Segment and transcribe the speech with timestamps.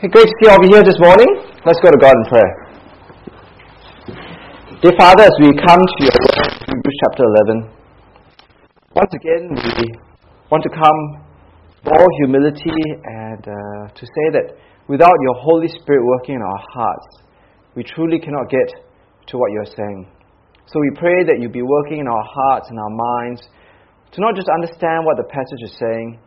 [0.00, 1.28] Hey, great to see you all be here this morning.
[1.68, 2.52] Let's go to God in prayer.
[4.80, 7.68] Dear Father, as we come to your Hebrews chapter 11,
[8.96, 9.92] once again we
[10.48, 11.00] want to come
[11.84, 14.56] with all humility and uh, to say that
[14.88, 17.20] without your Holy Spirit working in our hearts,
[17.76, 18.72] we truly cannot get
[19.28, 20.08] to what you're saying.
[20.64, 23.42] So we pray that you be working in our hearts and our minds
[24.16, 26.18] to not just understand what the passage is saying,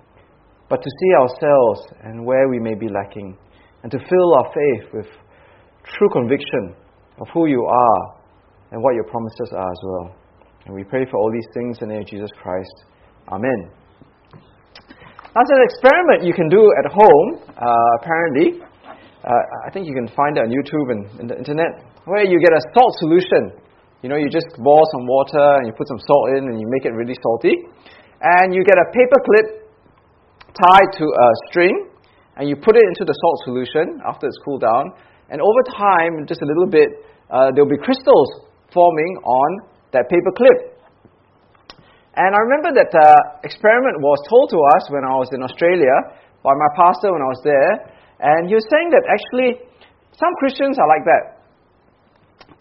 [0.70, 3.36] but to see ourselves and where we may be lacking
[3.84, 5.08] and to fill our faith with
[5.84, 6.76] true conviction
[7.20, 8.02] of who you are
[8.72, 10.16] and what your promises are as well.
[10.66, 12.74] And we pray for all these things in the name of Jesus Christ.
[13.28, 13.70] Amen.
[15.36, 18.62] That's an experiment you can do at home, uh, apparently.
[18.64, 22.40] Uh, I think you can find it on YouTube and, and the internet, where you
[22.40, 23.60] get a salt solution.
[24.02, 26.68] You know, you just boil some water and you put some salt in and you
[26.70, 27.56] make it really salty.
[28.22, 29.48] And you get a paper clip
[30.54, 31.93] tied to a string
[32.38, 34.94] and you put it into the salt solution after it's cooled down,
[35.30, 36.90] and over time, just a little bit,
[37.30, 39.50] uh, there'll be crystals forming on
[39.94, 40.74] that paper clip.
[42.14, 45.94] And I remember that uh, experiment was told to us when I was in Australia
[46.46, 47.74] by my pastor when I was there,
[48.22, 49.66] and he was saying that actually
[50.14, 51.24] some Christians are like that.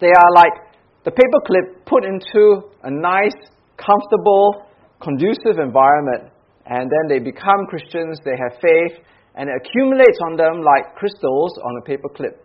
[0.00, 0.56] They are like
[1.05, 3.37] the paper clip put into a nice,
[3.77, 4.65] comfortable,
[5.03, 6.33] conducive environment,
[6.65, 11.56] and then they become Christians, they have faith, and it accumulates on them like crystals
[11.64, 12.44] on a paper clip.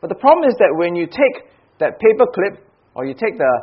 [0.00, 1.48] But the problem is that when you take
[1.80, 2.60] that paper clip
[2.94, 3.54] or you take the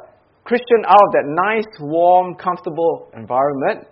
[0.44, 3.88] Christian out of that nice, warm, comfortable environment,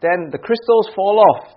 [0.00, 1.56] then the crystals fall off.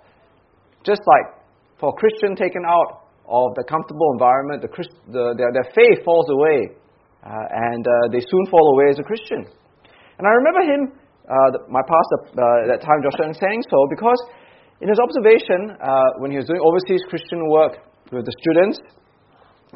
[0.83, 1.37] Just like
[1.79, 4.71] for a Christian taken out of the comfortable environment, the,
[5.11, 6.73] the, their, their faith falls away.
[7.21, 9.45] Uh, and uh, they soon fall away as a Christian.
[10.17, 10.81] And I remember him,
[11.29, 14.17] uh, my pastor uh, at that time, Joshua, saying so because
[14.81, 17.77] in his observation, uh, when he was doing overseas Christian work
[18.11, 18.81] with the students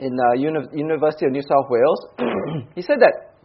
[0.02, 2.02] in uh, Uni- University of New South Wales,
[2.76, 3.38] he said that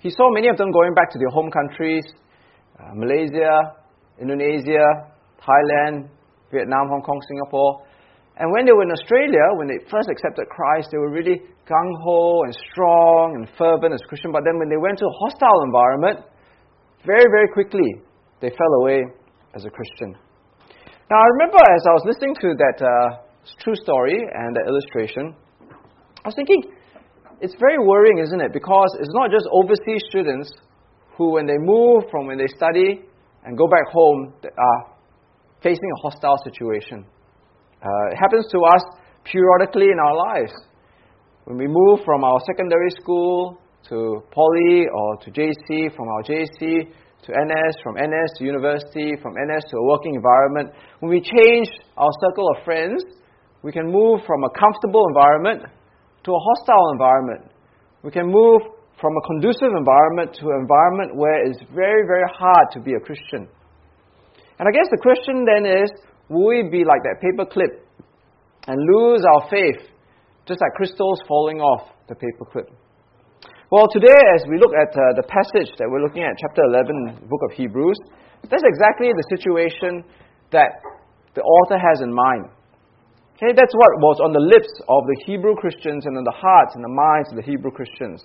[0.00, 2.04] he saw many of them going back to their home countries,
[2.80, 3.76] uh, Malaysia,
[4.20, 5.12] Indonesia,
[5.44, 6.08] Thailand,
[6.52, 7.84] Vietnam, Hong Kong, Singapore.
[8.40, 11.92] And when they were in Australia, when they first accepted Christ, they were really gung
[12.00, 14.32] ho and strong and fervent as Christian.
[14.32, 16.24] But then when they went to a hostile environment,
[17.04, 18.00] very, very quickly,
[18.40, 19.04] they fell away
[19.54, 20.16] as a Christian.
[21.10, 23.22] Now, I remember as I was listening to that uh,
[23.60, 25.34] true story and the illustration,
[26.24, 26.72] I was thinking,
[27.40, 28.52] it's very worrying, isn't it?
[28.52, 30.50] Because it's not just overseas students
[31.16, 33.04] who, when they move from when they study
[33.44, 34.96] and go back home, are
[35.62, 37.04] facing a hostile situation.
[37.82, 38.82] Uh, it happens to us
[39.24, 40.52] periodically in our lives.
[41.44, 43.60] When we move from our secondary school
[43.90, 46.88] to poly or to JC, from our JC
[47.26, 50.70] to NS, from NS to university, from NS to a working environment.
[51.00, 53.02] When we change our circle of friends,
[53.62, 55.64] we can move from a comfortable environment
[56.24, 57.50] to a hostile environment.
[58.02, 58.60] We can move
[59.00, 63.00] from a conducive environment to an environment where it's very, very hard to be a
[63.00, 63.48] Christian.
[64.58, 65.90] And I guess the question then is
[66.28, 67.88] will we be like that paper clip
[68.66, 69.88] and lose our faith,
[70.46, 72.68] just like crystals falling off the paper clip?
[73.74, 77.26] Well, today, as we look at uh, the passage that we're looking at, chapter 11,
[77.26, 77.98] book of Hebrews,
[78.46, 80.06] that's exactly the situation
[80.54, 80.78] that
[81.34, 82.54] the author has in mind.
[83.34, 86.78] Okay, that's what was on the lips of the Hebrew Christians and in the hearts
[86.78, 88.22] and the minds of the Hebrew Christians.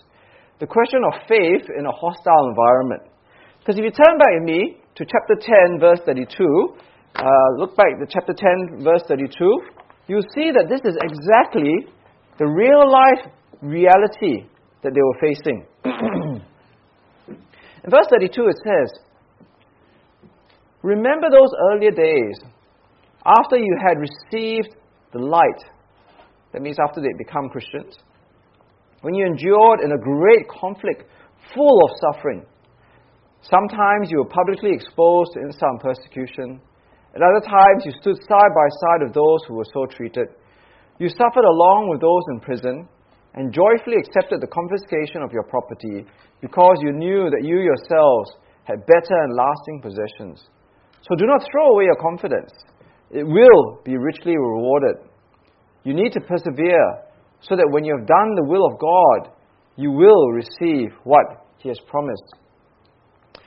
[0.62, 3.10] The question of faith in a hostile environment.
[3.58, 7.26] Because if you turn back with me to chapter 10, verse 32, uh,
[7.58, 9.34] look back to chapter 10, verse 32,
[10.06, 11.90] you'll see that this is exactly
[12.38, 13.34] the real life
[13.66, 14.46] reality
[14.84, 15.66] that they were facing.
[17.84, 19.00] In verse 32, it says,
[20.82, 22.40] Remember those earlier days,
[23.26, 24.76] after you had received
[25.12, 25.64] the light.
[26.54, 27.98] That means after they become Christians.
[29.02, 31.04] When you endured in a great conflict
[31.54, 32.46] full of suffering.
[33.42, 36.60] Sometimes you were publicly exposed to insult persecution.
[37.16, 40.28] At other times, you stood side by side with those who were so treated.
[41.00, 42.88] You suffered along with those in prison
[43.40, 46.04] and joyfully accepted the confiscation of your property
[46.44, 48.36] because you knew that you yourselves
[48.68, 50.44] had better and lasting possessions.
[51.08, 52.52] So do not throw away your confidence.
[53.10, 55.08] It will be richly rewarded.
[55.86, 57.08] You need to persevere
[57.40, 59.32] so that when you have done the will of God,
[59.78, 62.36] you will receive what He has promised.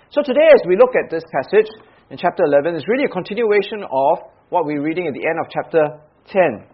[0.08, 1.68] So today, as we look at this passage
[2.08, 5.52] in chapter 11, it's really a continuation of what we're reading at the end of
[5.52, 5.84] chapter
[6.32, 6.64] 10.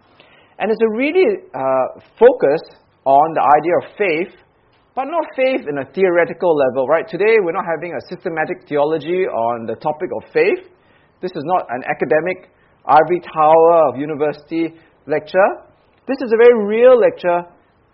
[0.59, 4.33] And it's a really uh, focus on the idea of faith,
[4.95, 7.07] but not faith in a theoretical level, right?
[7.07, 10.67] Today we're not having a systematic theology on the topic of faith.
[11.21, 12.51] This is not an academic
[12.85, 14.75] ivory tower of university
[15.05, 15.49] lecture,
[16.09, 17.45] this is a very real lecture,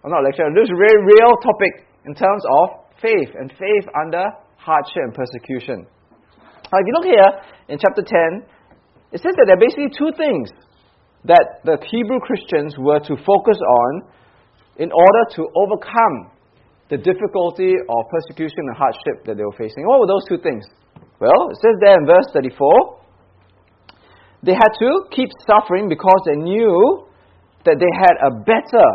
[0.04, 3.86] or not lecture, this is a very real topic in terms of faith and faith
[3.92, 4.24] under
[4.56, 5.84] hardship and persecution.
[6.72, 7.32] Now, if you look here
[7.68, 8.48] in chapter 10,
[9.12, 10.48] it says that there are basically two things
[11.26, 13.92] that the Hebrew Christians were to focus on
[14.78, 16.32] in order to overcome
[16.90, 19.86] the difficulty of persecution and hardship that they were facing.
[19.88, 20.66] What were those two things?
[21.20, 23.06] Well, it says there in verse 34
[24.44, 27.08] they had to keep suffering because they knew
[27.66, 28.88] that they had a better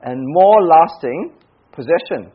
[0.00, 1.34] and more lasting
[1.72, 2.32] possession.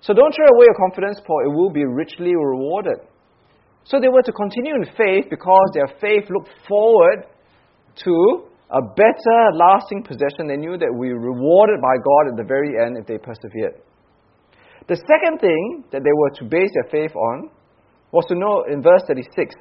[0.00, 2.98] So don't throw away your confidence, for it will be richly rewarded.
[3.84, 7.26] So they were to continue in faith because their faith looked forward
[8.04, 10.46] to a better lasting possession.
[10.46, 13.80] They knew that we were rewarded by God at the very end if they persevered.
[14.88, 17.50] The second thing that they were to base their faith on
[18.12, 19.54] was to know in verse 36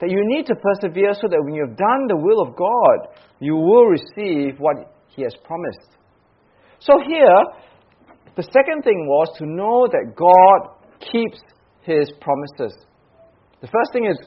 [0.00, 3.14] that you need to persevere so that when you have done the will of God,
[3.40, 4.76] you will receive what
[5.08, 5.98] He has promised.
[6.80, 7.38] So here,
[8.36, 11.38] the second thing was to know that God keeps
[11.82, 12.76] His promises.
[13.60, 14.18] The first thing is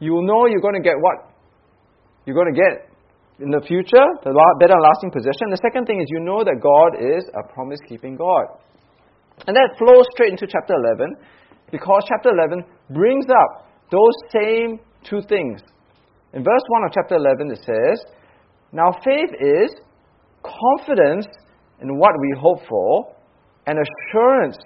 [0.00, 1.34] you will know you're going to get what
[2.24, 2.87] you're going to get
[3.40, 5.50] in the future, the better lasting possession.
[5.50, 8.46] The second thing is you know that God is a promise keeping God.
[9.46, 11.14] And that flows straight into chapter 11
[11.70, 15.62] because chapter 11 brings up those same two things.
[16.34, 18.04] In verse 1 of chapter 11, it says,
[18.72, 19.70] Now faith is
[20.42, 21.26] confidence
[21.80, 23.14] in what we hope for
[23.66, 24.58] and assurance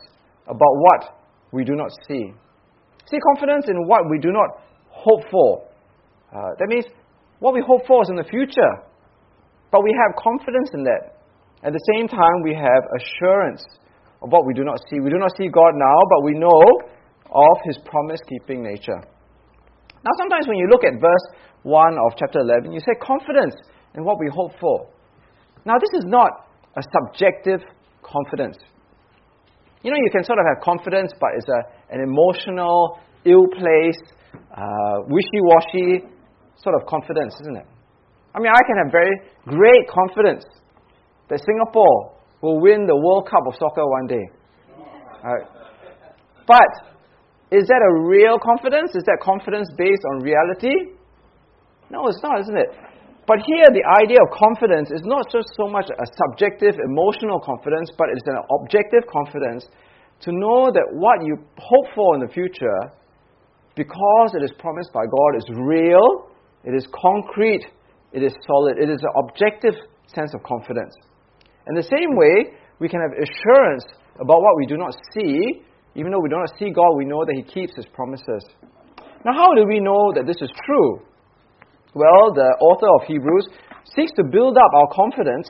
[0.47, 1.21] about what
[1.53, 2.33] we do not see.
[3.11, 4.49] See, confidence in what we do not
[4.89, 5.65] hope for.
[6.33, 6.87] Uh, that means
[7.43, 8.73] what we hope for is in the future,
[9.75, 11.19] but we have confidence in that.
[11.67, 13.67] At the same time, we have assurance
[14.23, 15.03] of what we do not see.
[15.03, 16.63] We do not see God now, but we know
[17.35, 18.95] of His promise keeping nature.
[18.95, 21.27] Now, sometimes when you look at verse
[21.67, 23.59] 1 of chapter 11, you say confidence
[23.99, 24.87] in what we hope for.
[25.67, 26.47] Now, this is not
[26.79, 27.67] a subjective
[28.07, 28.59] confidence.
[29.83, 31.61] You know, you can sort of have confidence, but it's a,
[31.91, 34.15] an emotional, ill placed,
[34.55, 36.07] uh, wishy washy
[36.57, 37.67] sort of confidence, isn't it?
[38.35, 39.13] I mean, I can have very
[39.45, 40.45] great confidence
[41.29, 44.27] that Singapore will win the World Cup of soccer one day.
[45.23, 45.47] Right?
[46.47, 46.71] But
[47.53, 48.97] is that a real confidence?
[48.97, 50.97] Is that confidence based on reality?
[51.91, 52.73] No, it's not, isn't it?
[53.29, 57.93] But here, the idea of confidence is not just so much a subjective, emotional confidence,
[57.97, 59.69] but it's an objective confidence
[60.27, 62.91] to know that what you hope for in the future,
[63.77, 66.32] because it is promised by God, is real,
[66.65, 67.67] it is concrete,
[68.13, 69.75] it is solid, it is an objective
[70.07, 70.95] sense of confidence.
[71.69, 73.85] In the same way, we can have assurance
[74.17, 75.63] about what we do not see.
[75.95, 78.43] Even though we do not see God, we know that He keeps His promises.
[79.25, 80.99] Now, how do we know that this is true?
[81.95, 83.47] Well, the author of Hebrews
[83.95, 85.49] seeks to build up our confidence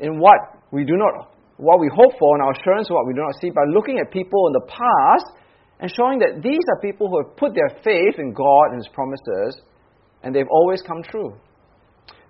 [0.00, 0.38] in what
[0.70, 3.34] we do not, what we hope for, and our assurance of what we do not
[3.40, 5.36] see by looking at people in the past
[5.80, 8.88] and showing that these are people who have put their faith in God and His
[8.94, 9.60] promises,
[10.22, 11.34] and they've always come true.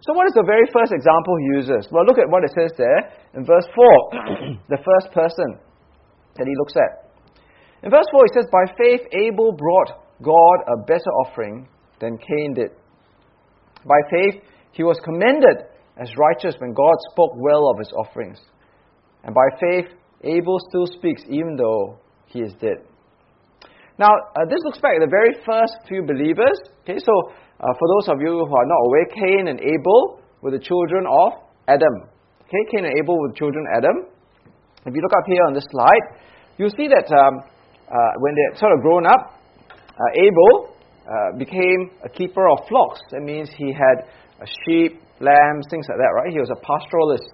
[0.00, 1.88] So, what is the very first example he uses?
[1.92, 5.58] Well, look at what it says there in verse 4, the first person
[6.36, 7.10] that he looks at.
[7.82, 11.68] In verse 4, he says, By faith, Abel brought God a better offering
[12.00, 12.70] than Cain did.
[13.84, 14.42] By faith,
[14.72, 18.40] he was commended as righteous when God spoke well of his offerings.
[19.24, 19.86] And by faith,
[20.22, 22.84] Abel still speaks even though he is dead.
[23.98, 26.56] Now, uh, this looks back at the very first few believers.
[26.82, 27.12] Okay, so
[27.60, 31.04] uh, for those of you who are not aware, Cain and Abel were the children
[31.04, 32.08] of Adam.
[32.48, 33.96] Okay, Cain and Abel were the children of Adam.
[34.86, 36.24] If you look up here on this slide,
[36.56, 37.44] you'll see that um,
[37.84, 39.36] uh, when they had sort of grown up,
[39.76, 40.72] uh, Abel
[41.04, 43.00] uh, became a keeper of flocks.
[43.10, 44.08] That means he had
[44.64, 46.32] sheep, lambs, things like that, right?
[46.32, 47.28] He was a pastoralist.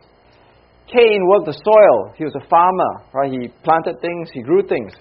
[0.90, 2.14] Cain worked the soil.
[2.18, 3.30] He was a farmer, right?
[3.30, 4.92] He planted things, he grew things.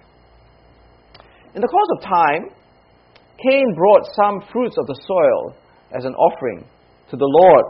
[1.56, 2.50] In the course of time,
[3.42, 5.56] Cain brought some fruits of the soil
[5.92, 6.66] as an offering
[7.10, 7.66] to the Lord.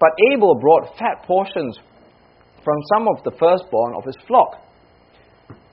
[0.00, 1.78] But Abel brought fat portions
[2.64, 4.58] from some of the firstborn of his flock.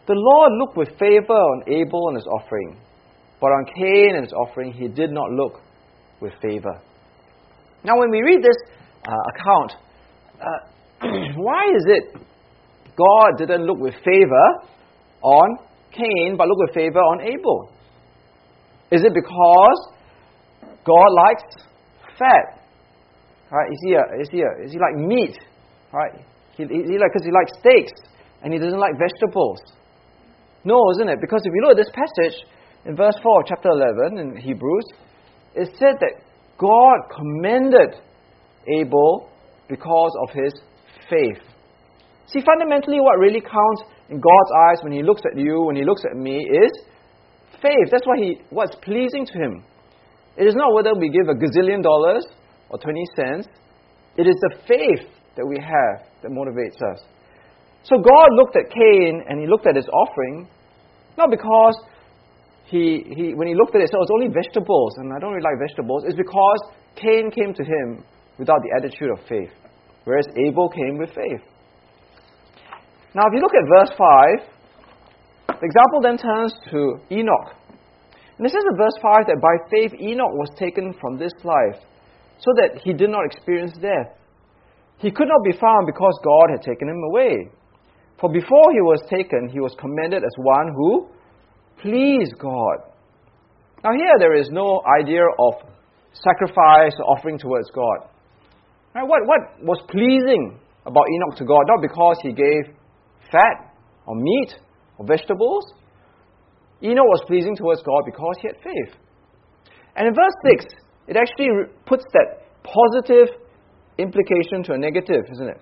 [0.08, 2.78] The Lord looked with favor on Abel and his offering,
[3.40, 5.62] but on Cain and his offering, he did not look
[6.20, 6.82] with favor.
[7.84, 8.58] Now, when we read this
[9.08, 9.74] uh, account,
[10.42, 11.08] uh,
[11.38, 12.22] why is it
[12.98, 14.68] God didn't look with favor
[15.22, 15.58] on
[15.92, 17.72] Cain, but look with favor on Abel?
[18.92, 19.80] Is it because
[20.86, 21.44] God likes
[22.18, 22.66] fat?
[23.52, 23.72] Right?
[23.72, 25.38] Is he, a, is he, a, is he like meat?
[25.92, 26.14] Right?
[26.58, 27.94] He, he like because he likes steaks
[28.44, 29.60] and he doesn't like vegetables.
[30.64, 31.20] No, isn't it?
[31.22, 32.46] Because if you look at this passage,
[32.86, 34.86] in verse 4 of chapter 11 in Hebrews,
[35.56, 36.14] it said that
[36.58, 37.96] God commended
[38.68, 39.30] Abel
[39.68, 40.54] because of his
[41.10, 41.42] faith.
[42.28, 45.84] See, fundamentally, what really counts in God's eyes when He looks at you, when He
[45.84, 46.72] looks at me, is
[47.62, 47.90] faith.
[47.92, 49.64] That's what he, what's pleasing to Him.
[50.38, 52.26] It is not whether we give a gazillion dollars
[52.70, 53.48] or 20 cents,
[54.18, 57.04] it is the faith that we have that motivates us.
[57.84, 60.48] So God looked at Cain and He looked at his offering,
[61.18, 61.76] not because
[62.70, 65.34] he, he, when he looked at it, said, oh, it's only vegetables, and I don't
[65.34, 66.04] really like vegetables.
[66.06, 66.60] It's because
[66.96, 68.06] Cain came to him
[68.38, 69.50] without the attitude of faith,
[70.06, 71.42] whereas Abel came with faith.
[73.16, 77.56] Now, if you look at verse 5, the example then turns to Enoch.
[78.38, 81.82] And it says in verse 5 that by faith Enoch was taken from this life,
[82.40, 84.16] so that he did not experience death.
[84.98, 87.50] He could not be found because God had taken him away.
[88.20, 91.10] For before he was taken, he was commended as one who
[91.82, 92.84] pleased God.
[93.84, 95.54] Now, here there is no idea of
[96.14, 98.08] sacrifice or offering towards God.
[98.94, 99.08] Right?
[99.08, 101.64] What, what was pleasing about Enoch to God?
[101.68, 102.76] Not because he gave
[103.32, 103.74] fat
[104.06, 104.56] or meat
[104.98, 105.66] or vegetables.
[106.82, 108.96] Enoch was pleasing towards God because he had faith.
[109.96, 110.66] And in verse 6,
[111.08, 111.50] it actually
[111.86, 113.36] puts that positive
[113.98, 115.62] implication to a negative, isn't it?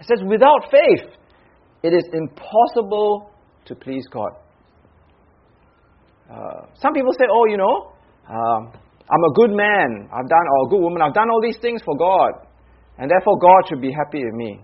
[0.00, 1.10] It says, without faith,
[1.82, 3.30] it is impossible
[3.66, 4.30] to please God.
[6.30, 7.92] Uh, some people say, oh, you know,
[8.28, 8.72] um,
[9.10, 11.82] I'm a good man, I've done, or a good woman, I've done all these things
[11.84, 12.46] for God,
[12.98, 14.60] and therefore God should be happy with me.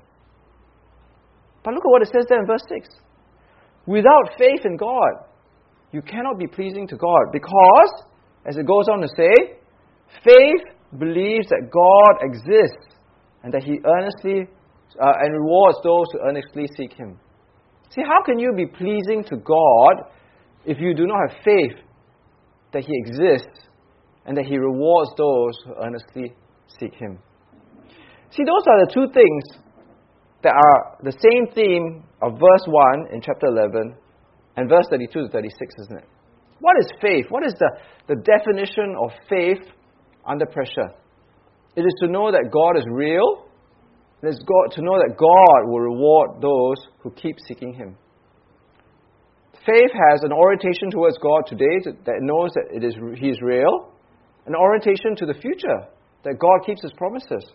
[1.68, 2.88] But look at what it says there in verse 6.
[3.84, 5.28] Without faith in God,
[5.92, 8.04] you cannot be pleasing to God because,
[8.46, 9.58] as it goes on to say,
[10.24, 10.64] faith
[10.98, 12.96] believes that God exists
[13.42, 14.48] and that He earnestly
[14.98, 17.20] uh, and rewards those who earnestly seek Him.
[17.94, 20.08] See, how can you be pleasing to God
[20.64, 21.84] if you do not have faith
[22.72, 23.68] that He exists
[24.24, 26.32] and that He rewards those who earnestly
[26.80, 27.18] seek Him?
[28.30, 29.67] See, those are the two things
[30.42, 33.94] that are the same theme of verse 1 in chapter 11
[34.56, 36.08] and verse 32 to 36, isn't it?
[36.60, 37.26] What is faith?
[37.28, 37.70] What is the,
[38.08, 39.62] the definition of faith
[40.26, 40.90] under pressure?
[41.76, 43.46] It is to know that God is real.
[44.22, 47.96] It is God, to know that God will reward those who keep seeking Him.
[49.64, 53.92] Faith has an orientation towards God today that knows that it is, He is real,
[54.46, 55.86] an orientation to the future,
[56.24, 57.46] that God keeps His promises.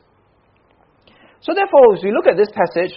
[1.43, 2.95] So, therefore, as we look at this passage,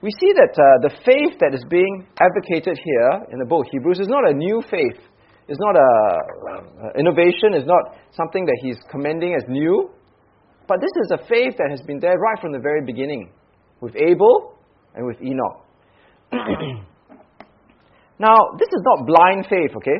[0.00, 3.70] we see that uh, the faith that is being advocated here in the book of
[3.70, 4.96] Hebrews is not a new faith.
[5.46, 7.52] It's not an innovation.
[7.52, 9.90] It's not something that he's commending as new.
[10.66, 13.30] But this is a faith that has been there right from the very beginning
[13.82, 14.56] with Abel
[14.94, 15.60] and with Enoch.
[18.18, 19.98] now, this is not blind faith, okay?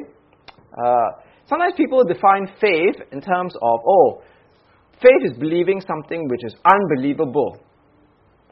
[0.73, 4.23] Uh, sometimes people define faith in terms of, oh,
[5.03, 7.61] faith is believing something which is unbelievable.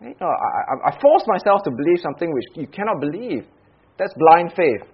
[0.00, 3.44] You I, I, force myself to believe something which you cannot believe.
[3.98, 4.88] That's blind faith.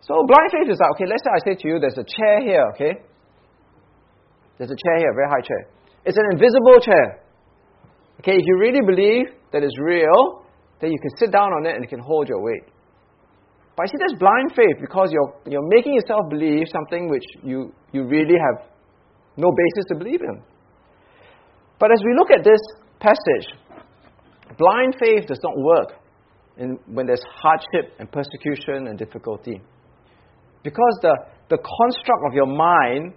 [0.00, 2.38] So blind faith is like, okay, let's say I say to you, there's a chair
[2.40, 3.02] here, okay?
[4.58, 5.66] There's a chair here, a very high chair.
[6.04, 7.18] It's an invisible chair.
[8.20, 10.46] Okay, if you really believe that it's real,
[10.80, 12.62] then you can sit down on it and it can hold your weight.
[13.76, 17.74] But I see that's blind faith because you're, you're making yourself believe something which you,
[17.92, 18.70] you really have
[19.36, 20.40] no basis to believe in.
[21.78, 22.60] But as we look at this
[23.00, 23.52] passage,
[24.58, 25.92] Blind faith does not work
[26.56, 29.60] in, when there's hardship and persecution and difficulty.
[30.62, 31.14] Because the,
[31.50, 33.14] the construct of your mind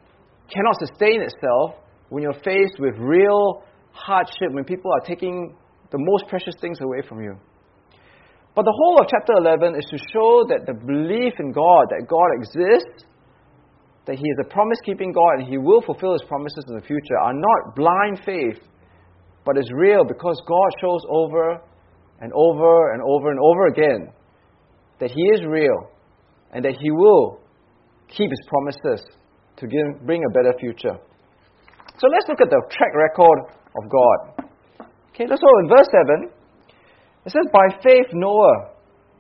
[0.54, 1.76] cannot sustain itself
[2.10, 5.56] when you're faced with real hardship, when people are taking
[5.92, 7.36] the most precious things away from you.
[8.56, 12.06] But the whole of chapter 11 is to show that the belief in God, that
[12.10, 13.06] God exists,
[14.06, 16.82] that He is a promise keeping God and He will fulfill His promises in the
[16.82, 18.60] future, are not blind faith
[19.50, 21.60] but is real because God shows over
[22.22, 24.14] and over and over and over again
[25.00, 25.90] that He is real
[26.54, 27.40] and that He will
[28.08, 29.08] keep His promises
[29.58, 30.94] to give, bring a better future.
[31.98, 33.40] So let's look at the track record
[33.76, 34.46] of God.
[35.16, 36.30] Okay, let's go in verse 7.
[37.26, 38.70] It says, By faith Noah,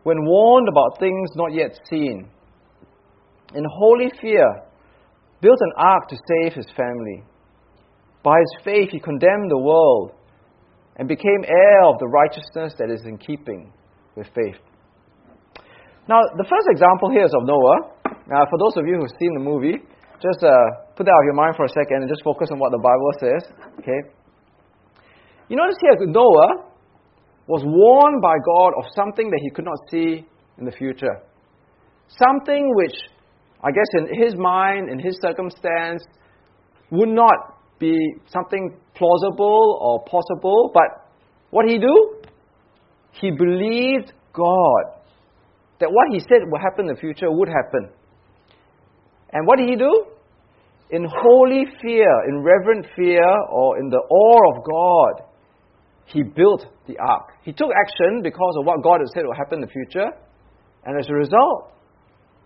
[0.03, 2.29] when warned about things not yet seen,
[3.55, 4.45] in holy fear,
[5.41, 7.23] built an ark to save his family.
[8.21, 10.11] By his faith, he condemned the world
[10.99, 13.71] and became heir of the righteousness that is in keeping
[14.15, 14.59] with faith.
[16.11, 17.95] Now, the first example here is of Noah.
[18.27, 19.79] Now, for those of you who've seen the movie,
[20.19, 20.51] just uh,
[20.99, 22.83] put that out of your mind for a second and just focus on what the
[22.83, 23.41] Bible says.
[23.79, 24.11] Okay?
[25.47, 26.67] You notice here, Noah
[27.47, 30.27] was warned by God of something that he could not see
[30.59, 31.23] in the future.
[32.09, 32.95] Something which,
[33.63, 36.03] I guess, in his mind, in his circumstance,
[36.91, 37.95] would not be
[38.27, 41.09] something plausible or possible, but
[41.49, 42.15] what did he do?
[43.13, 44.99] He believed God
[45.79, 47.89] that what he said would happen in the future would happen.
[49.31, 50.05] And what did he do?
[50.91, 55.25] In holy fear, in reverent fear, or in the awe of God,
[56.05, 57.33] he built the ark.
[57.43, 60.09] He took action because of what God had said would happen in the future,
[60.83, 61.71] and as a result,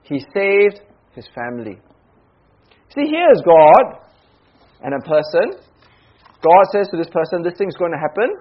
[0.03, 0.81] he saved
[1.15, 1.79] his family.
[2.93, 3.99] See, here is God
[4.83, 5.63] and a person.
[6.43, 8.35] God says to this person, This thing's going to happen.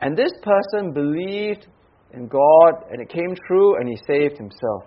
[0.00, 1.66] And this person believed
[2.12, 4.84] in God, and it came true, and he saved himself.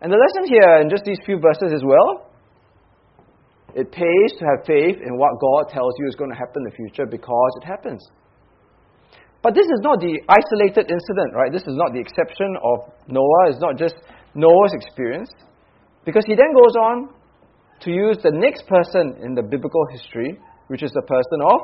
[0.00, 2.30] And the lesson here in just these few verses as well
[3.74, 6.70] it pays to have faith in what God tells you is going to happen in
[6.70, 8.02] the future because it happens.
[9.42, 11.52] But this is not the isolated incident, right?
[11.52, 13.48] This is not the exception of Noah.
[13.48, 13.94] It's not just
[14.34, 15.30] Noah's experience.
[16.04, 17.08] Because he then goes on
[17.82, 20.38] to use the next person in the biblical history,
[20.70, 21.60] which is the person of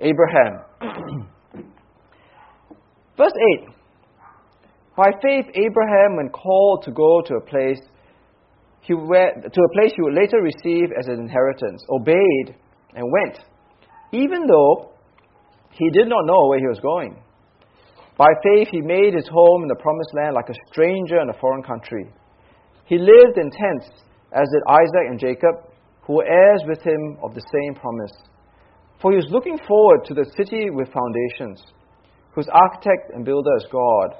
[0.00, 0.64] Abraham.
[3.18, 3.68] Verse 8
[4.96, 7.80] By faith, Abraham, when called to go to a place,
[8.80, 12.56] he went, to a place he would later receive as an inheritance, obeyed
[12.94, 13.38] and went,
[14.12, 14.92] even though
[15.72, 17.22] he did not know where he was going.
[18.16, 21.38] By faith, he made his home in the promised land like a stranger in a
[21.38, 22.06] foreign country.
[22.86, 23.90] He lived in tents,
[24.32, 25.68] as did Isaac and Jacob,
[26.06, 28.12] who were heirs with him of the same promise.
[29.00, 31.62] For he was looking forward to the city with foundations
[32.34, 34.14] whose architect and builder is God.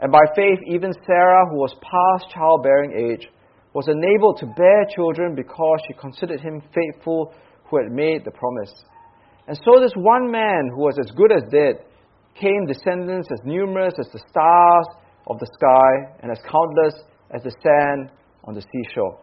[0.00, 3.28] And by faith, even Sarah, who was past childbearing age,
[3.74, 7.32] was enabled to bear children because she considered him faithful
[7.64, 8.72] who had made the promise.
[9.48, 11.84] And so, this one man who was as good as dead
[12.34, 14.86] came descendants as numerous as the stars
[15.26, 18.10] of the sky and as countless as the sand
[18.44, 19.18] on the seashore.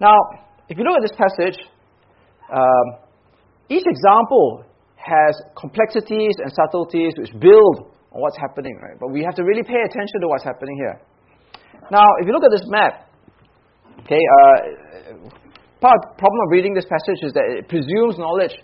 [0.00, 0.16] Now,
[0.68, 1.58] if you look at this passage,
[2.52, 2.86] um,
[3.68, 4.64] each example
[4.96, 8.96] has complexities and subtleties which build on what's happening, right?
[9.00, 11.00] But we have to really pay attention to what's happening here.
[11.90, 13.08] Now, if you look at this map,
[14.04, 15.26] okay, uh,
[15.80, 18.54] part of the problem of reading this passage is that it presumes knowledge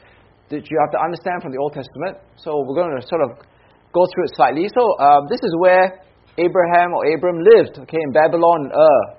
[0.50, 2.16] that you have to understand from the Old Testament.
[2.36, 3.42] So we're going to sort of
[3.92, 4.68] go through it slightly.
[4.70, 6.04] So um, this is where
[6.38, 9.17] Abraham or Abram lived, okay, in Babylon Ur.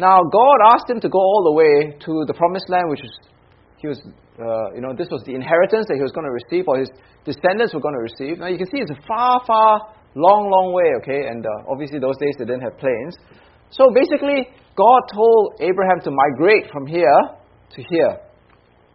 [0.00, 3.12] Now, God asked him to go all the way to the promised land, which is,
[3.76, 4.00] he was
[4.40, 6.88] uh, you know, this was the inheritance that he was going to receive, or his
[7.28, 8.40] descendants were going to receive.
[8.40, 11.28] Now you can see it's a far, far, long, long way, okay?
[11.28, 13.20] And uh, obviously those days they didn't have planes.
[13.68, 14.48] So basically,
[14.80, 17.20] God told Abraham to migrate from here
[17.76, 18.16] to here.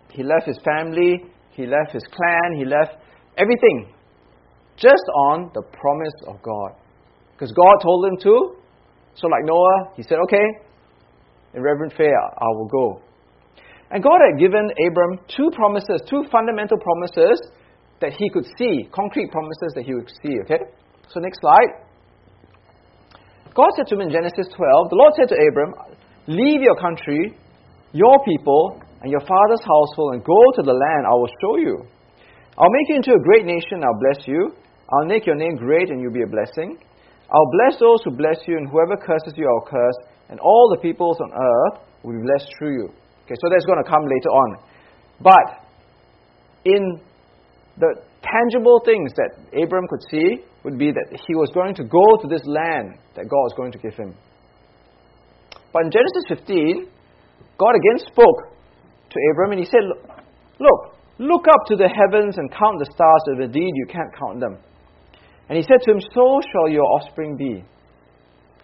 [0.10, 2.98] He left his family, he left his clan, he left
[3.38, 3.94] everything
[4.82, 6.74] just on the promise of God.
[7.38, 8.56] Because God told him to.
[9.16, 10.65] So, like Noah, he said, okay,
[11.56, 13.02] in reverent fear, I will go.
[13.92, 17.40] And God had given Abram two promises, two fundamental promises
[18.02, 20.68] that he could see, concrete promises that he would see, okay?
[21.08, 21.86] So, next slide.
[23.54, 25.74] God said to him in Genesis 12, the Lord said to Abram,
[26.28, 27.38] Leave your country,
[27.94, 31.88] your people, and your father's household, and go to the land I will show you.
[32.58, 34.52] I'll make you into a great nation, I'll bless you.
[34.92, 36.78] I'll make your name great, and you'll be a blessing.
[37.32, 39.98] I'll bless those who bless you, and whoever curses you, I'll curse,
[40.30, 42.88] and all the peoples on earth will be blessed through you.
[43.26, 44.50] Okay, so that's going to come later on.
[45.22, 45.66] But
[46.66, 47.00] in
[47.78, 52.18] the tangible things that Abram could see would be that he was going to go
[52.22, 54.16] to this land that God was going to give him.
[55.72, 56.88] But in Genesis 15,
[57.58, 58.56] God again spoke
[59.10, 59.84] to Abram and he said,
[60.60, 64.40] Look, look up to the heavens and count the stars, if indeed you can't count
[64.40, 64.58] them.
[65.50, 67.64] And he said to him, So shall your offspring be.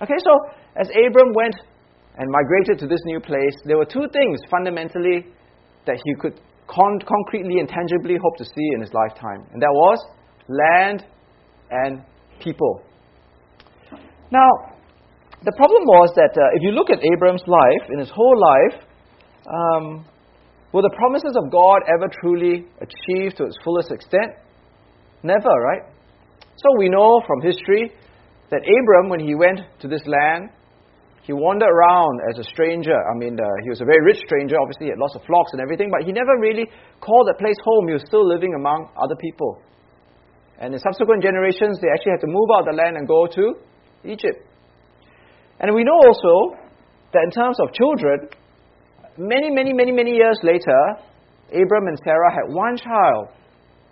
[0.02, 0.32] Okay, so
[0.76, 1.56] as Abram went
[2.18, 5.28] and migrated to this new place, there were two things fundamentally
[5.86, 9.72] that he could con- concretely and tangibly hope to see in his lifetime, and that
[9.72, 10.00] was
[10.48, 11.06] land
[11.70, 12.02] and
[12.40, 12.82] people.
[14.32, 14.50] Now,
[15.44, 18.82] the problem was that uh, if you look at Abram's life, in his whole life,
[19.46, 20.06] um,
[20.74, 24.34] were the promises of God ever truly achieved to its fullest extent?
[25.24, 25.84] Never, right?
[26.58, 27.92] So we know from history
[28.52, 30.52] that Abram, when he went to this land,
[31.24, 32.94] he wandered around as a stranger.
[32.94, 34.60] I mean, uh, he was a very rich stranger.
[34.60, 36.68] Obviously, he had lots of flocks and everything, but he never really
[37.00, 37.88] called that place home.
[37.88, 39.62] He was still living among other people.
[40.60, 43.26] And in subsequent generations, they actually had to move out of the land and go
[43.26, 43.56] to
[44.04, 44.44] Egypt.
[45.60, 46.58] And we know also
[47.14, 48.30] that in terms of children,
[49.18, 50.80] many, many, many, many years later,
[51.54, 53.30] Abram and Sarah had one child,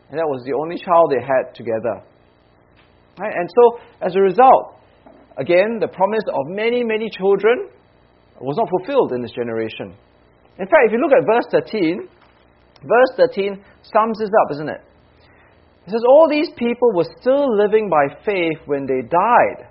[0.10, 2.04] and that was the only child they had together.
[3.20, 3.36] Right?
[3.36, 4.80] And so, as a result,
[5.38, 7.68] again, the promise of many, many children
[8.40, 9.94] was not fulfilled in this generation.
[10.58, 12.08] In fact, if you look at verse 13,
[12.82, 14.82] verse 13 sums this up, isn't it?
[15.86, 19.68] It says, All these people were still living by faith when they died.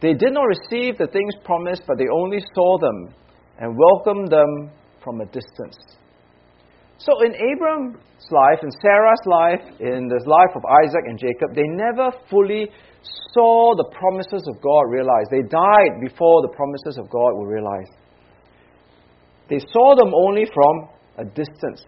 [0.00, 3.14] They did not receive the things promised, but they only saw them
[3.58, 4.70] and welcomed them
[5.02, 5.76] from a distance.
[6.98, 11.68] So in Abram's life, in Sarah's life, in the life of Isaac and Jacob, they
[11.68, 12.70] never fully
[13.34, 15.28] saw the promises of God realized.
[15.30, 17.92] They died before the promises of God were realized.
[19.48, 21.84] They saw them only from a distance.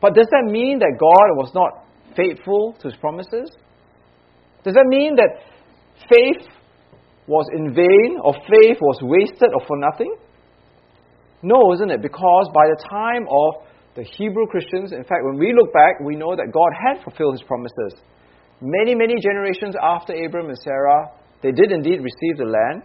[0.00, 1.84] But does that mean that God was not
[2.16, 3.50] faithful to his promises?
[4.64, 5.42] Does that mean that
[6.08, 6.48] faith
[7.26, 10.14] was in vain or faith was wasted or for nothing?
[11.42, 12.02] No, isn't it?
[12.02, 16.16] Because by the time of the Hebrew Christians, in fact, when we look back, we
[16.16, 18.00] know that God had fulfilled his promises.
[18.60, 21.10] Many, many generations after Abram and Sarah,
[21.42, 22.82] they did indeed receive the land.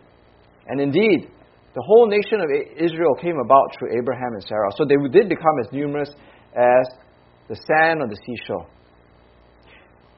[0.67, 1.31] And indeed,
[1.75, 4.69] the whole nation of Israel came about through Abraham and Sarah.
[4.75, 6.09] So they did become as numerous
[6.55, 6.87] as
[7.47, 8.67] the sand on the seashore.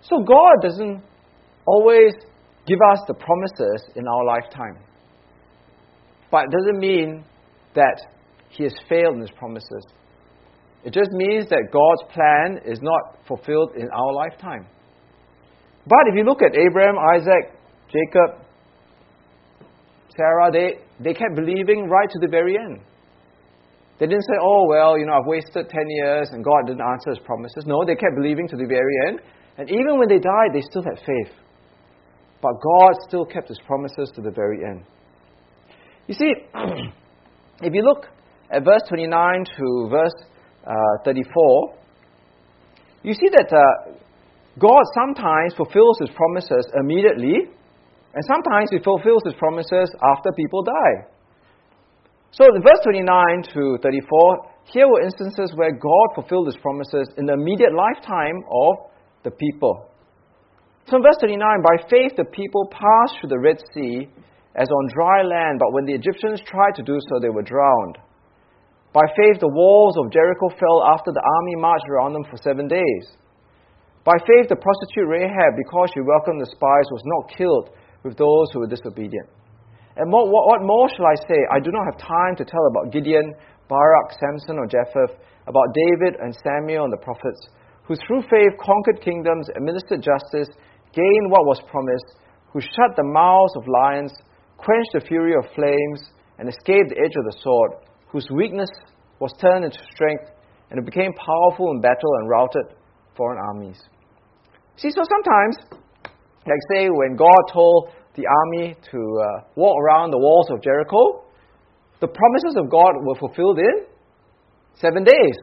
[0.02, 1.04] So God doesn't
[1.66, 2.14] always
[2.66, 4.82] give us the promises in our lifetime.
[6.32, 7.26] But it doesn't mean
[7.76, 8.02] that
[8.50, 9.86] He has failed in His promises.
[10.84, 14.66] It just means that God's plan is not fulfilled in our lifetime.
[15.86, 17.52] But if you look at Abraham, Isaac,
[17.88, 18.46] Jacob,
[20.16, 22.82] Sarah, they, they kept believing right to the very end.
[24.00, 27.10] They didn't say, oh, well, you know, I've wasted 10 years and God didn't answer
[27.10, 27.66] his promises.
[27.66, 29.20] No, they kept believing to the very end.
[29.58, 31.36] And even when they died, they still had faith.
[32.42, 34.86] But God still kept his promises to the very end.
[36.08, 36.32] You see,
[37.62, 38.06] if you look
[38.50, 40.16] at verse 29 to verse
[41.06, 41.76] 34,
[43.04, 43.96] you see that uh,
[44.60, 47.48] God sometimes fulfills His promises immediately,
[48.14, 51.08] and sometimes He fulfills His promises after people die.
[52.32, 53.08] So in verse 29
[53.54, 58.92] to 34, here were instances where God fulfilled His promises in the immediate lifetime of
[59.24, 59.90] the people.
[60.88, 64.08] So in verse 29, by faith the people passed through the Red Sea
[64.56, 67.98] as on dry land, but when the Egyptians tried to do so, they were drowned.
[68.92, 72.68] By faith, the walls of Jericho fell after the army marched around them for seven
[72.68, 73.06] days.
[74.02, 77.70] By faith, the prostitute Rahab, because she welcomed the spies, was not killed
[78.02, 79.30] with those who were disobedient.
[79.94, 81.38] And what, what more shall I say?
[81.54, 83.36] I do not have time to tell about Gideon,
[83.70, 85.14] Barak, Samson, or Jephthah,
[85.46, 87.46] about David and Samuel and the prophets,
[87.86, 90.50] who through faith conquered kingdoms, administered justice,
[90.98, 92.18] gained what was promised,
[92.50, 94.14] who shut the mouths of lions,
[94.58, 96.02] quenched the fury of flames,
[96.42, 98.70] and escaped the edge of the sword whose weakness
[99.20, 100.26] was turned into strength,
[100.70, 102.66] and who became powerful in battle and routed
[103.16, 103.80] foreign armies.
[104.78, 105.58] See, so sometimes,
[106.46, 111.24] like say, when God told the army to uh, walk around the walls of Jericho,
[112.00, 113.86] the promises of God were fulfilled in
[114.76, 115.36] seven days.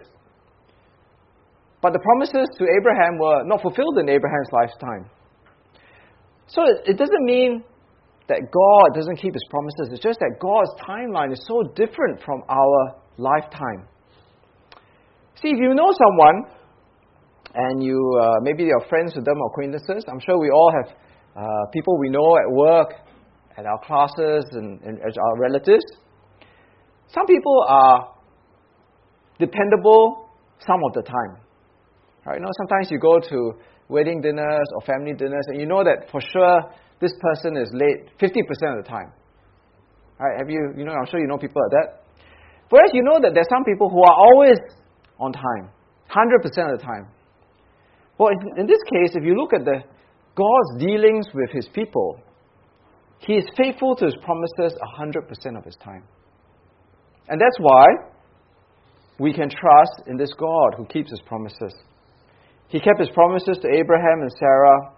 [1.83, 5.11] But the promises to Abraham were not fulfilled in Abraham's lifetime.
[6.47, 7.63] So it, it doesn't mean
[8.29, 9.89] that God doesn't keep his promises.
[9.93, 13.87] It's just that God's timeline is so different from our lifetime.
[15.41, 16.45] See, if you know someone
[17.55, 20.97] and you uh, maybe you're friends with them or acquaintances, I'm sure we all have
[21.37, 22.95] uh, people we know at work,
[23.57, 25.85] at our classes, and, and as our relatives.
[27.09, 28.13] Some people are
[29.39, 30.29] dependable
[30.67, 31.43] some of the time.
[32.27, 32.39] Right?
[32.39, 33.53] You know, sometimes you go to
[33.89, 36.63] wedding dinners or family dinners, and you know that for sure
[37.01, 39.13] this person is late 50% of the time.
[40.19, 40.39] Right?
[40.39, 42.03] Have you, you know, I'm sure you know people like that.
[42.71, 44.59] Whereas you know that there's some people who are always
[45.19, 45.71] on time,
[46.11, 47.09] 100% of the time.
[48.19, 49.85] Well, in, this case, if you look at the
[50.35, 52.19] God's dealings with his people,
[53.19, 56.03] he is faithful to his promises 100% of his time.
[57.29, 57.87] And that's why
[59.19, 61.75] we can trust in this God who keeps his promises.
[62.69, 64.96] He kept his promises to Abraham and Sarah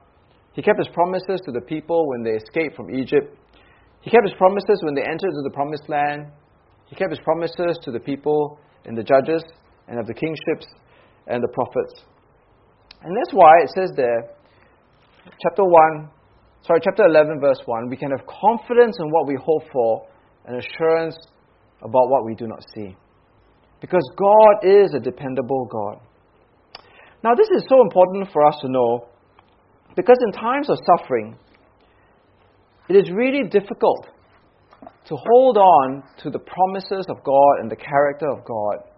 [0.59, 3.31] he kept his promises to the people when they escaped from Egypt.
[4.01, 6.33] He kept his promises when they entered into the promised land.
[6.87, 9.45] He kept his promises to the people and the judges
[9.87, 10.67] and of the kingships
[11.29, 12.03] and the prophets.
[13.05, 14.35] And that's why it says there,
[15.47, 16.11] chapter 1,
[16.63, 20.09] sorry, chapter 11, verse 1, we can have confidence in what we hope for
[20.47, 21.17] and assurance
[21.83, 22.97] about what we do not see.
[23.81, 26.01] Because God is a dependable God.
[27.23, 29.08] Now, this is so important for us to know
[29.97, 31.37] because in times of suffering,
[32.89, 34.07] it is really difficult
[35.07, 38.89] to hold on to the promises of God and the character of God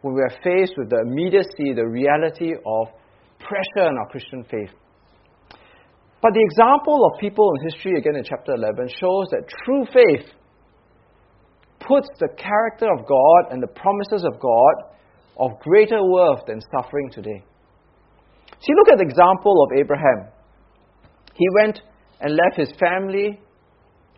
[0.00, 2.88] when we are faced with the immediacy, the reality of
[3.38, 4.70] pressure in our Christian faith.
[6.20, 10.26] But the example of people in history, again in chapter 11, shows that true faith
[11.80, 14.92] puts the character of God and the promises of God
[15.38, 17.44] of greater worth than suffering today.
[18.64, 20.32] See, look at the example of Abraham.
[21.34, 21.80] He went
[22.20, 23.38] and left his family,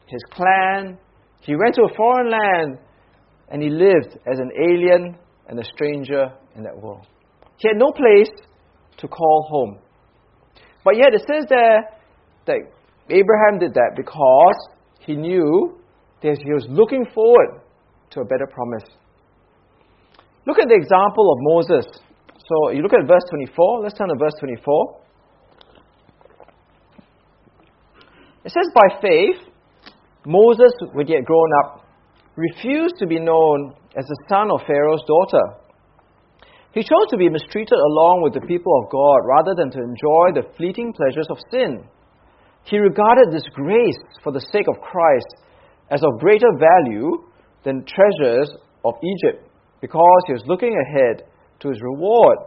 [0.07, 0.99] his clan.
[1.41, 2.79] He went to a foreign land
[3.51, 5.17] and he lived as an alien
[5.49, 7.07] and a stranger in that world.
[7.57, 8.31] He had no place
[8.99, 9.79] to call home.
[10.85, 11.83] But yet it says there
[12.47, 12.59] that
[13.11, 14.69] Abraham did that because
[15.01, 15.81] he knew
[16.23, 17.63] that he was looking forward
[18.11, 18.85] to a better promise.
[20.47, 21.87] Look at the example of Moses.
[22.49, 23.83] So you look at verse 24.
[23.83, 25.01] Let's turn to verse 24.
[28.45, 29.43] It says, By faith,
[30.25, 31.85] Moses, when he had grown up,
[32.37, 35.59] refused to be known as the son of Pharaoh's daughter.
[36.73, 40.37] He chose to be mistreated along with the people of God rather than to enjoy
[40.37, 41.89] the fleeting pleasures of sin.
[42.65, 45.43] He regarded disgrace for the sake of Christ
[45.91, 47.25] as of greater value
[47.65, 48.51] than treasures
[48.85, 49.49] of Egypt
[49.81, 51.25] because he was looking ahead
[51.61, 52.39] to his reward.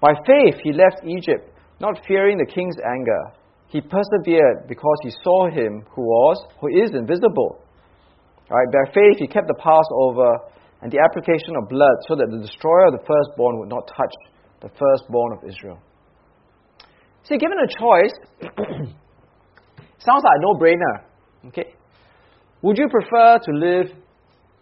[0.00, 3.32] By faith, he left Egypt, not fearing the king's anger.
[3.68, 7.62] He persevered because he saw him who was, who is invisible.
[8.50, 8.66] Right?
[8.72, 10.38] By faith, he kept the Passover
[10.82, 14.14] and the application of blood so that the destroyer of the firstborn would not touch
[14.60, 15.78] the firstborn of Israel.
[17.24, 18.14] See, given a choice,
[19.98, 21.04] sounds like a no brainer.
[21.48, 21.74] Okay?
[22.62, 23.86] Would you prefer to live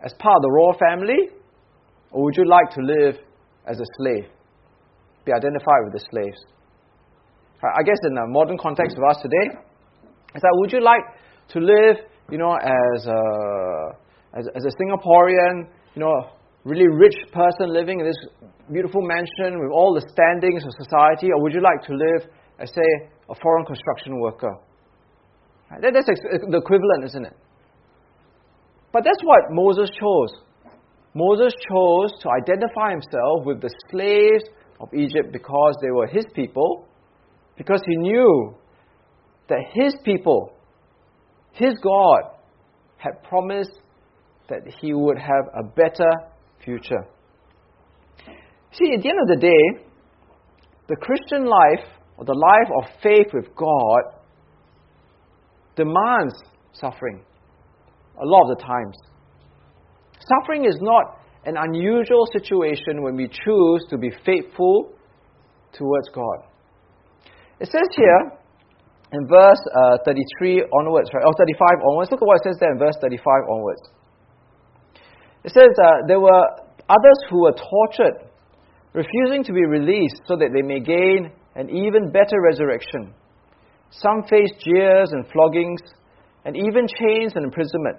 [0.04, 1.30] as part of the royal family,
[2.10, 3.16] or would you like to live
[3.68, 4.24] as a slave?
[5.24, 6.40] Be identified with the slaves.
[7.62, 9.58] I guess in the modern context of us today,
[10.34, 11.02] it's like, would you like
[11.54, 11.96] to live,
[12.30, 13.20] you know, as a,
[14.38, 16.30] as, as a Singaporean, you know,
[16.64, 18.16] really rich person living in this
[18.70, 22.70] beautiful mansion with all the standings of society, or would you like to live as,
[22.74, 24.54] say, a foreign construction worker?
[25.80, 27.36] That, that's the equivalent, isn't it?
[28.92, 30.32] But that's what Moses chose.
[31.18, 34.44] Moses chose to identify himself with the slaves
[34.80, 36.86] of Egypt because they were his people,
[37.56, 38.54] because he knew
[39.48, 40.52] that his people,
[41.52, 42.20] his God,
[42.98, 43.80] had promised
[44.48, 46.10] that he would have a better
[46.64, 47.04] future.
[48.72, 49.84] See, at the end of the day,
[50.88, 51.84] the Christian life,
[52.16, 54.02] or the life of faith with God,
[55.74, 56.34] demands
[56.72, 57.24] suffering
[58.20, 58.96] a lot of the times.
[60.28, 64.92] Suffering is not an unusual situation when we choose to be faithful
[65.72, 66.44] towards God.
[67.60, 68.32] It says here
[69.12, 72.72] in verse uh, 33 onwards, right, or 35 onwards, look at what it says there
[72.72, 73.82] in verse 35 onwards.
[75.44, 76.44] It says uh, there were
[76.88, 78.28] others who were tortured,
[78.92, 83.14] refusing to be released so that they may gain an even better resurrection.
[83.90, 85.80] Some faced jeers and floggings
[86.44, 87.96] and even chains and imprisonment.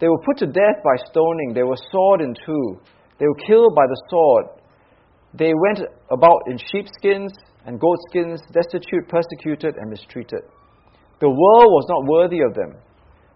[0.00, 1.52] They were put to death by stoning.
[1.54, 2.80] They were sawed in two.
[3.18, 4.46] They were killed by the sword.
[5.34, 5.80] They went
[6.10, 7.32] about in sheepskins
[7.64, 10.42] and goatskins, destitute, persecuted, and mistreated.
[11.20, 12.78] The world was not worthy of them.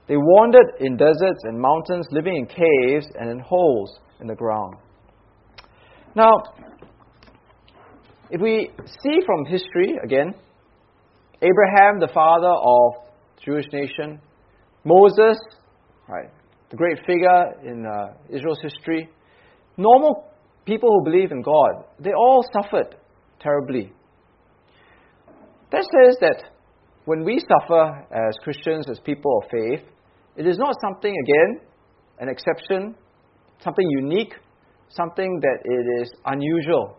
[0.07, 4.77] They wandered in deserts and mountains, living in caves and in holes in the ground.
[6.14, 6.42] Now,
[8.31, 10.35] if we see from history again,
[11.42, 13.11] Abraham, the father of
[13.44, 14.20] Jewish nation.
[14.85, 15.38] Moses,
[16.09, 16.31] right,
[16.71, 19.09] the great figure in uh, Israel's history.
[19.77, 20.25] Normal
[20.65, 22.97] people who believe in God, they all suffered
[23.41, 23.93] terribly.
[25.73, 26.45] That says that
[27.05, 29.89] when we suffer as Christians, as people of faith,
[30.37, 31.67] it is not something, again,
[32.19, 32.95] an exception,
[33.63, 34.35] something unique,
[34.91, 36.97] something that it is unusual,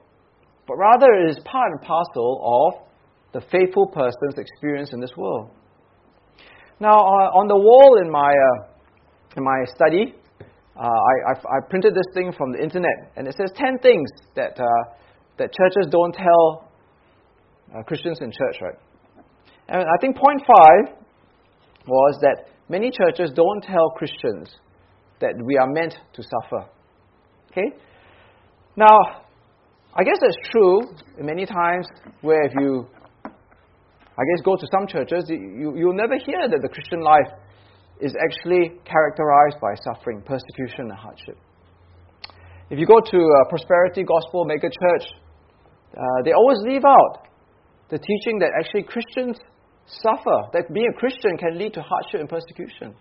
[0.67, 2.87] but rather it is part and parcel of
[3.33, 5.49] the faithful person's experience in this world.
[6.79, 8.70] Now, uh, on the wall in my, uh,
[9.35, 10.15] in my study,
[10.75, 14.09] uh, I, I, I, printed this thing from the internet, and it says 10 things
[14.35, 14.93] that, uh,
[15.37, 16.69] that churches don't tell
[17.75, 18.79] uh, Christians in church, right?
[19.67, 20.95] And I think point five
[21.87, 24.53] was that many churches don't tell Christians
[25.19, 26.65] that we are meant to suffer.
[27.51, 27.77] Okay?
[28.75, 28.97] Now,
[29.93, 30.81] I guess that's true
[31.19, 31.87] many times
[32.21, 32.87] where if you
[34.21, 37.31] I guess go to some churches, you, you'll never hear that the Christian life
[38.01, 41.37] is actually characterized by suffering, persecution, and hardship.
[42.69, 45.05] If you go to a prosperity gospel mega church,
[45.95, 47.27] uh, they always leave out
[47.89, 49.37] the teaching that actually Christians
[49.85, 52.95] suffer, that being a Christian can lead to hardship and persecution.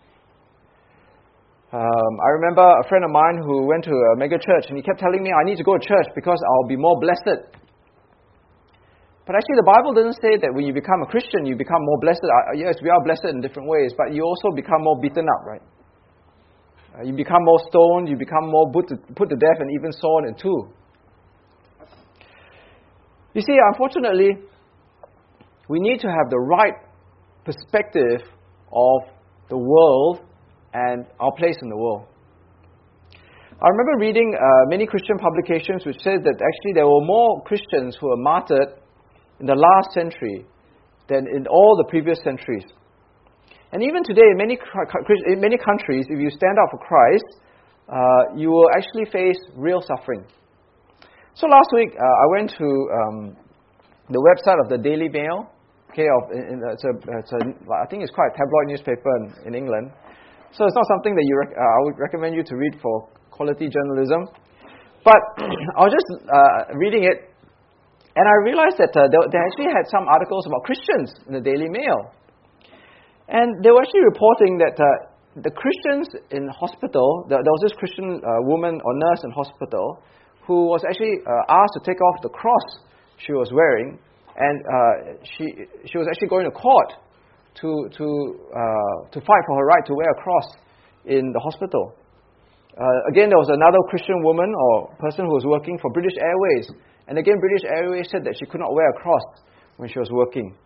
[1.70, 4.82] Um, I remember a friend of mine who went to a mega church and he
[4.82, 7.59] kept telling me, I need to go to church because I'll be more blessed.
[9.30, 12.00] But actually, the Bible doesn't say that when you become a Christian, you become more
[12.02, 12.18] blessed.
[12.18, 15.46] Uh, yes, we are blessed in different ways, but you also become more beaten up,
[15.46, 15.62] right?
[16.98, 19.92] Uh, you become more stoned, you become more put to, put to death, and even
[19.92, 20.74] sawn in two.
[23.34, 24.30] You see, unfortunately,
[25.68, 26.74] we need to have the right
[27.44, 28.26] perspective
[28.74, 29.14] of
[29.48, 30.26] the world
[30.74, 32.02] and our place in the world.
[33.62, 37.96] I remember reading uh, many Christian publications which said that actually there were more Christians
[38.00, 38.79] who were martyred
[39.40, 40.46] in the last century
[41.08, 42.64] than in all the previous centuries.
[43.72, 44.58] And even today, in many,
[45.26, 47.28] in many countries, if you stand up for Christ,
[47.88, 50.24] uh, you will actually face real suffering.
[51.34, 53.36] So last week, uh, I went to um,
[54.10, 55.50] the website of the Daily Mail.
[55.90, 57.40] Okay, of, in, it's a, it's a,
[57.82, 59.90] I think it's quite a tabloid newspaper in, in England.
[60.52, 63.08] So it's not something that you rec- uh, I would recommend you to read for
[63.30, 64.26] quality journalism.
[65.04, 65.22] But
[65.78, 67.29] I was just uh, reading it,
[68.16, 71.68] and I realized that uh, they, actually had some articles about Christians in the Daily
[71.70, 72.10] Mail.
[73.28, 74.86] And they were actually reporting that uh,
[75.38, 80.02] the Christians in hospital, there, there was this Christian uh, woman or nurse in hospital
[80.42, 82.82] who was actually uh, asked to take off the cross
[83.22, 83.98] she was wearing,
[84.36, 85.44] and uh, she,
[85.86, 86.90] she was actually going to court
[87.62, 88.06] to, to,
[88.50, 90.48] uh, to fight for her right to wear a cross
[91.04, 91.94] in the hospital.
[92.80, 96.64] Uh, again, there was another Christian woman or person who was working for British Airways,
[97.12, 99.20] and again, British Airways said that she could not wear a cross
[99.76, 100.56] when she was working.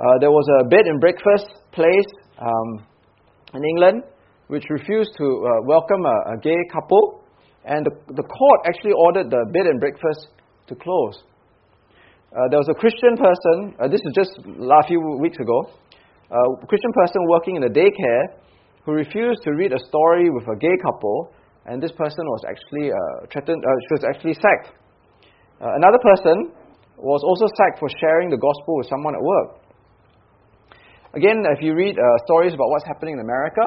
[0.00, 2.88] Uh, there was a bed and breakfast place um,
[3.52, 4.00] in England
[4.48, 7.20] which refused to uh, welcome a, a, gay couple,
[7.68, 10.32] and the, the court actually ordered the bed and breakfast
[10.66, 11.20] to close.
[12.32, 15.68] Uh, there was a Christian person, uh, this is just a few weeks ago,
[16.32, 18.40] a Christian person working in a daycare
[18.84, 21.32] who refused to read a story with a gay couple,
[21.66, 24.72] and this person was actually uh, threatened, uh, she was actually sacked.
[25.60, 26.52] another person
[26.96, 29.60] was also sacked for sharing the gospel with someone at work.
[31.14, 33.64] Again, if you read uh, stories about what's happening in America,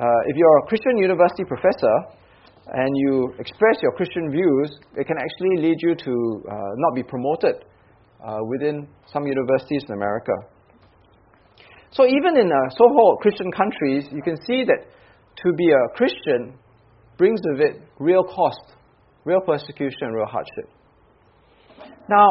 [0.00, 1.94] uh, if you're a Christian university professor
[2.72, 6.14] and you express your Christian views, it can actually lead you to
[6.48, 7.64] uh, not be promoted
[8.24, 10.32] uh, within some universities in America.
[11.92, 14.86] So even in uh, so-called Christian countries, you can see that
[15.44, 16.58] to be a Christian
[17.18, 18.74] brings with it real cost,
[19.24, 20.68] real persecution, real hardship.
[22.08, 22.26] Now,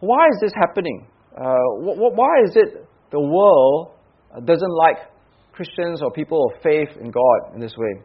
[0.00, 1.06] why is this happening?
[1.36, 1.42] Uh,
[1.84, 3.92] wh- wh- why is it the world
[4.44, 4.98] doesn't like
[5.56, 8.04] Christians or people of faith in God in this way.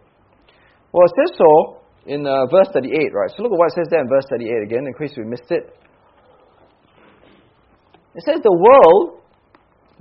[0.93, 3.29] Well, it says so in uh, verse 38, right?
[3.35, 5.51] So look at what it says there in verse 38 again, in case we missed
[5.51, 5.75] it.
[8.15, 9.20] It says the world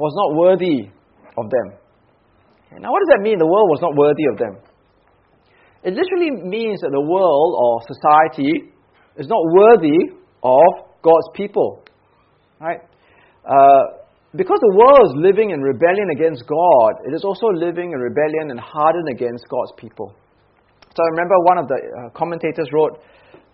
[0.01, 0.89] was not worthy
[1.37, 1.77] of them.
[2.81, 3.37] Now, what does that mean?
[3.37, 4.55] The world was not worthy of them.
[5.85, 8.73] It literally means that the world or society
[9.17, 10.71] is not worthy of
[11.03, 11.85] God's people.
[12.61, 12.81] Right?
[13.45, 14.01] Uh,
[14.37, 18.55] because the world is living in rebellion against God, it is also living in rebellion
[18.55, 20.15] and hardened against God's people.
[20.95, 23.03] So I remember one of the uh, commentators wrote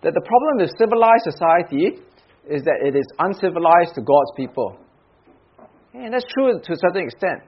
[0.03, 1.99] that the problem with civilized society
[2.45, 4.77] is that it is uncivilized to God's people.
[5.93, 7.41] And that's true to a certain extent.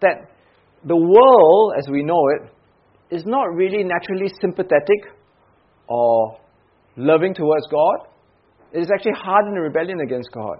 [0.00, 0.30] That
[0.84, 2.52] the world, as we know it,
[3.14, 5.14] is not really naturally sympathetic
[5.88, 6.38] or
[6.96, 8.08] loving towards God.
[8.72, 10.58] It is actually hardened in rebellion against God.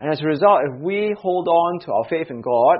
[0.00, 2.76] And as a result, if we hold on to our faith in God,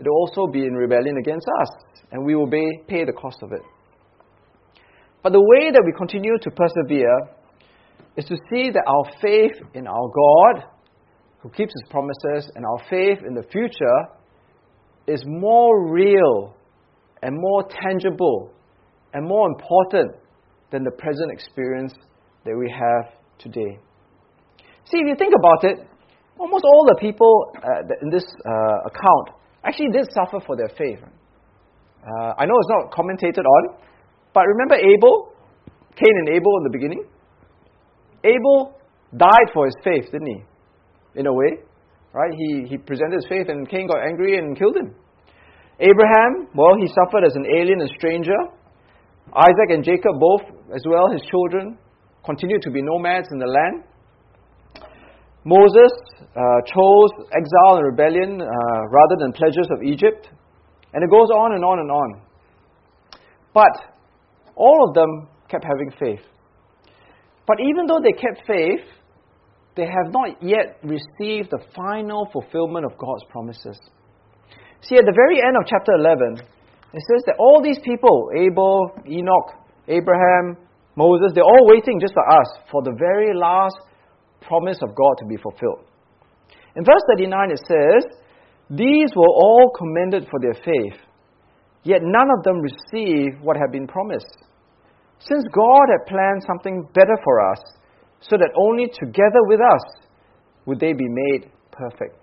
[0.00, 1.68] it will also be in rebellion against us,
[2.10, 3.62] and we will pay, the cost of it.
[5.22, 7.18] But the way that we continue to persevere
[8.16, 10.64] is to see that our faith in our God,
[11.44, 13.98] who keeps his promises, and our faith in the future
[15.06, 16.56] is more real
[17.22, 18.50] and more tangible
[19.12, 20.16] and more important
[20.72, 21.92] than the present experience
[22.46, 23.78] that we have today.
[24.86, 25.86] See, if you think about it,
[26.38, 31.00] almost all the people uh, in this uh, account actually did suffer for their faith.
[31.04, 33.76] Uh, I know it's not commentated on,
[34.32, 35.28] but remember Abel,
[35.94, 37.04] Cain and Abel in the beginning?
[38.24, 38.78] Abel
[39.14, 40.42] died for his faith, didn't he?
[41.14, 41.58] In a way,
[42.12, 42.32] right?
[42.36, 44.94] He, he presented his faith, and Cain got angry and killed him.
[45.80, 48.36] Abraham, well, he suffered as an alien and stranger.
[49.34, 50.42] Isaac and Jacob, both
[50.74, 51.78] as well, his children,
[52.24, 53.84] continued to be nomads in the land.
[55.44, 58.46] Moses uh, chose exile and rebellion uh,
[58.88, 60.28] rather than pleasures of Egypt.
[60.94, 62.22] And it goes on and on and on.
[63.52, 63.74] But
[64.54, 66.24] all of them kept having faith.
[67.46, 68.86] But even though they kept faith,
[69.76, 73.78] they have not yet received the final fulfillment of God's promises.
[74.82, 76.40] See, at the very end of chapter 11,
[76.92, 79.50] it says that all these people, Abel, Enoch,
[79.88, 80.56] Abraham,
[80.96, 83.76] Moses, they're all waiting just like us for the very last
[84.42, 85.84] promise of God to be fulfilled.
[86.76, 88.04] In verse 39, it says,
[88.70, 91.00] These were all commended for their faith,
[91.84, 94.44] Yet none of them received what had been promised.
[95.20, 97.60] Since God had planned something better for us,
[98.28, 99.84] so that only together with us
[100.66, 102.16] would they be made perfect.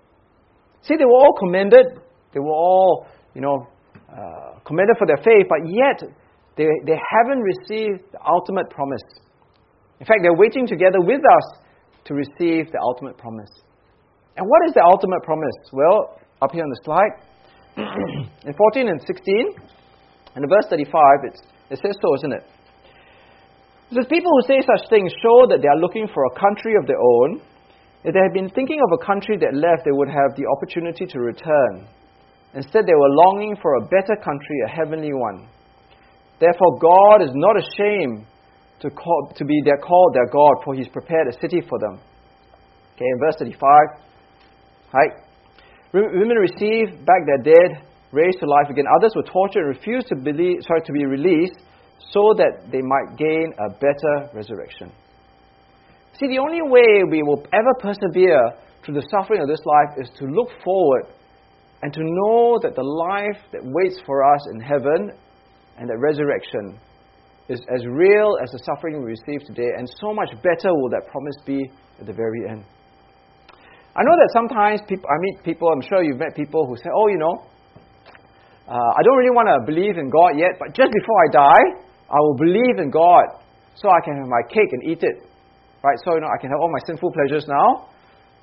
[0.82, 1.86] See, they were all commended.
[2.34, 3.68] They were all, you know,
[4.10, 6.02] uh, commended for their faith, but yet
[6.56, 9.04] they, they haven't received the ultimate promise.
[10.00, 11.46] In fact, they're waiting together with us
[12.04, 13.50] to receive the ultimate promise.
[14.36, 15.54] And what is the ultimate promise?
[15.72, 17.14] Well, up here on the slide,
[18.46, 19.54] in 14 and 16,
[20.34, 20.92] and in verse 35,
[21.70, 22.44] it says so, isn't it?
[23.92, 26.88] Says, People who say such things show that they are looking for a country of
[26.88, 27.44] their own.
[28.04, 31.04] If they had been thinking of a country that left, they would have the opportunity
[31.04, 31.86] to return.
[32.56, 35.46] Instead, they were longing for a better country, a heavenly one.
[36.40, 38.24] Therefore, God is not ashamed
[38.80, 42.00] to, call, to be their, called their God, for He's prepared a city for them.
[42.96, 43.60] Okay, in verse 35,
[44.92, 45.12] right?
[45.92, 48.84] Women received back their dead, raised to life again.
[48.98, 51.60] Others were tortured and refused to, believe, sorry, to be released
[52.10, 54.90] so that they might gain a better resurrection.
[56.18, 58.52] See, the only way we will ever persevere
[58.84, 61.06] through the suffering of this life is to look forward
[61.82, 65.10] and to know that the life that waits for us in heaven
[65.78, 66.78] and that resurrection
[67.48, 71.02] is as real as the suffering we receive today, and so much better will that
[71.10, 72.64] promise be at the very end.
[73.96, 76.88] I know that sometimes people, I meet people, I'm sure you've met people who say,
[76.94, 77.44] oh, you know,
[78.68, 81.64] uh, I don't really want to believe in God yet, but just before I die,
[82.12, 83.24] I will believe in God
[83.74, 85.24] so I can have my cake and eat it.
[85.82, 85.96] Right?
[86.04, 87.88] So, you know, I can have all my sinful pleasures now,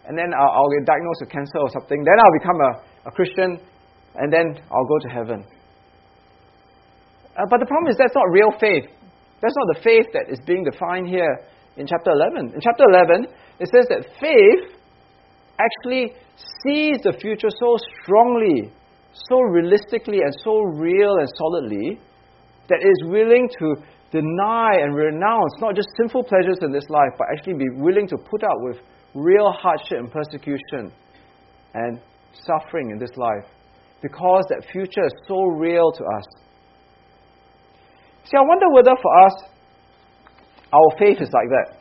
[0.09, 2.03] and then I'll, I'll get diagnosed with cancer or something.
[2.03, 2.71] Then I'll become a,
[3.07, 3.61] a Christian,
[4.15, 5.45] and then I'll go to heaven.
[7.37, 8.89] Uh, but the problem is that's not real faith.
[9.39, 11.45] That's not the faith that is being defined here
[11.77, 12.51] in chapter 11.
[12.55, 13.27] In chapter 11,
[13.59, 14.75] it says that faith
[15.55, 16.11] actually
[16.65, 18.73] sees the future so strongly,
[19.13, 21.99] so realistically, and so real and solidly
[22.69, 23.75] that is willing to
[24.11, 28.17] deny and renounce not just sinful pleasures in this life, but actually be willing to
[28.17, 28.77] put up with
[29.13, 30.91] real hardship and persecution
[31.73, 31.99] and
[32.33, 33.45] suffering in this life
[34.01, 36.25] because that future is so real to us.
[38.25, 39.33] See, I wonder whether for us,
[40.71, 41.79] our faith is like that.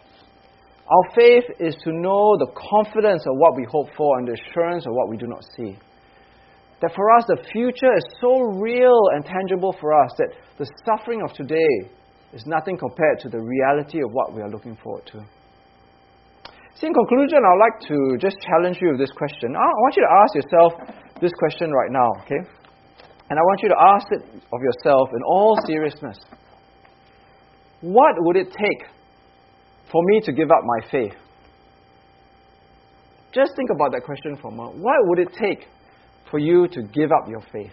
[0.91, 4.86] Our faith is to know the confidence of what we hope for and the assurance
[4.86, 5.76] of what we do not see.
[6.80, 11.22] That for us, the future is so real and tangible for us that the suffering
[11.22, 11.90] of today
[12.32, 15.24] is nothing compared to the reality of what we are looking forward to.
[16.76, 19.56] See, in conclusion, I'd like to just challenge you with this question.
[19.56, 20.72] I want you to ask yourself
[21.20, 22.46] this question right now, okay?
[23.30, 24.22] And I want you to ask it
[24.52, 26.18] of yourself in all seriousness.
[27.80, 28.86] What would it take
[29.90, 31.14] for me to give up my faith?
[33.32, 34.78] Just think about that question for a moment.
[34.82, 35.66] What would it take
[36.30, 37.72] for you to give up your faith?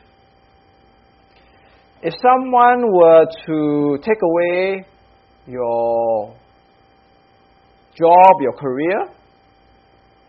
[2.01, 4.85] If someone were to take away
[5.47, 6.35] your
[7.97, 9.07] job, your career,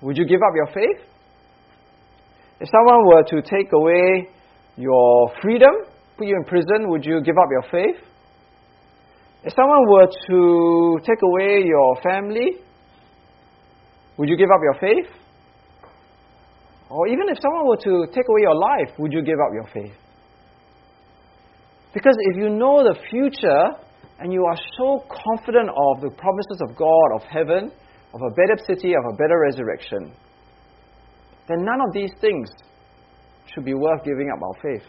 [0.03, 1.05] would you give up your faith?
[2.61, 4.29] If someone were to take away
[4.77, 5.73] your freedom,
[6.17, 8.03] put you in prison, would you give up your faith?
[9.45, 12.59] If someone were to take away your family,
[14.17, 15.13] would you give up your faith?
[16.89, 19.67] Or even if someone were to take away your life, would you give up your
[19.75, 19.97] faith?
[21.93, 23.65] Because if you know the future
[24.21, 27.73] and you are so confident of the promises of God, of heaven,
[28.15, 30.13] of a better city, of a better resurrection,
[31.49, 32.49] then none of these things
[33.53, 34.87] should be worth giving up our faith.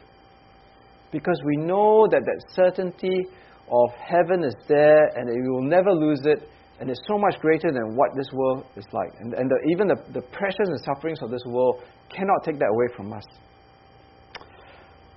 [1.11, 3.25] Because we know that that certainty
[3.71, 6.47] of heaven is there and that we will never lose it
[6.79, 9.09] and it's so much greater than what this world is like.
[9.19, 12.69] And, and the, even the, the pressures and sufferings of this world cannot take that
[12.69, 13.23] away from us.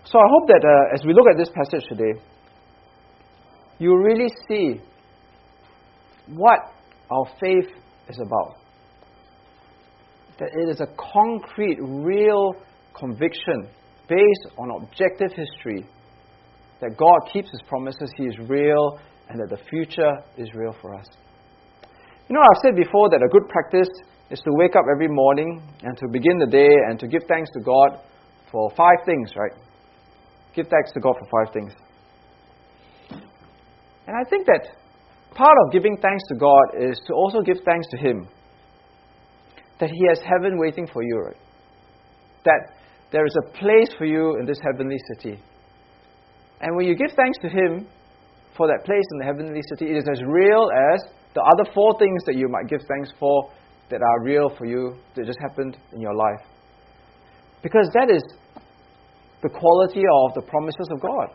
[0.04, 2.18] So I hope that uh, as we look at this passage today,
[3.78, 4.80] you really see
[6.28, 6.58] what
[7.11, 7.68] our faith
[8.08, 8.56] is about.
[10.38, 12.54] That it is a concrete, real
[12.98, 13.68] conviction
[14.08, 15.86] based on objective history
[16.80, 18.98] that God keeps His promises, He is real,
[19.28, 21.06] and that the future is real for us.
[22.31, 23.89] You know, I've said before that a good practice
[24.31, 27.51] is to wake up every morning and to begin the day and to give thanks
[27.55, 27.99] to God
[28.53, 29.51] for five things, right?
[30.55, 31.72] Give thanks to God for five things.
[34.07, 34.68] And I think that
[35.35, 38.28] part of giving thanks to God is to also give thanks to Him.
[39.81, 41.37] That He has heaven waiting for you, right?
[42.45, 42.76] That
[43.11, 45.43] there is a place for you in this heavenly city.
[46.61, 47.89] And when you give thanks to Him
[48.57, 51.99] for that place in the heavenly city, it is as real as the other four
[51.99, 53.51] things that you might give thanks for
[53.91, 56.47] that are real for you that just happened in your life.
[57.62, 58.22] Because that is
[59.43, 61.28] the quality of the promises of God.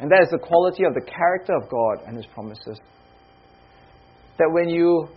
[0.00, 2.78] And that is the quality of the character of God and His promises.
[4.38, 5.08] That when you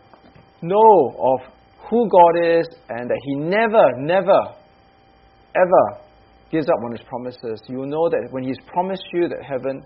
[0.61, 1.53] know of
[1.89, 4.55] who God is and that He never, never,
[5.55, 6.01] ever
[6.51, 9.83] gives up on His promises, you will know that when He's promised you that heaven,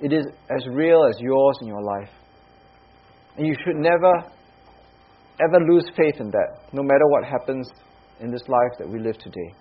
[0.00, 2.10] it is as real as yours in your life.
[3.36, 4.12] And you should never,
[5.40, 7.68] ever lose faith in that, no matter what happens
[8.20, 9.54] in this life that we live today.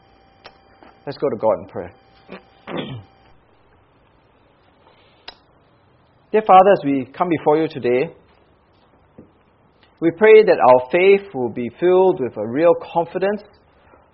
[1.05, 1.93] Let's go to God in prayer.
[6.31, 8.13] Dear Father, as we come before you today,
[9.99, 13.41] we pray that our faith will be filled with a real confidence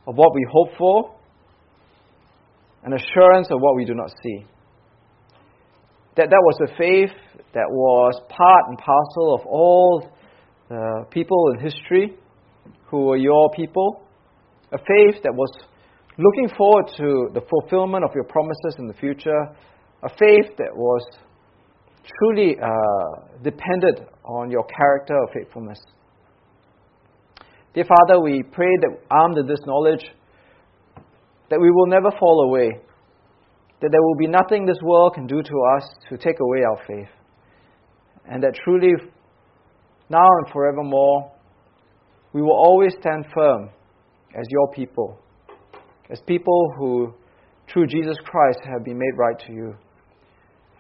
[0.06, 1.16] of what we hope for,
[2.84, 4.46] an assurance of what we do not see.
[6.18, 7.16] That that was a faith
[7.54, 10.10] that was part and parcel of all
[10.68, 12.18] the people in history
[12.88, 14.02] who were your people,
[14.72, 15.52] a faith that was
[16.18, 19.56] looking forward to the fulfillment of your promises in the future,
[20.02, 21.06] a faith that was
[22.20, 25.80] truly uh, dependent on your character of faithfulness.
[27.76, 30.06] Dear Father, we pray that armed with this knowledge,
[31.52, 32.72] that we will never fall away,
[33.82, 36.80] that there will be nothing this world can do to us to take away our
[36.88, 37.14] faith,
[38.30, 38.94] and that truly,
[40.10, 41.32] now and forevermore,
[42.34, 43.70] we will always stand firm
[44.36, 45.20] as your people
[46.10, 47.14] as people who,
[47.72, 49.76] through Jesus Christ, have been made right to you.